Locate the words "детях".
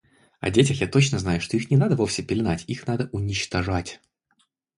0.49-0.77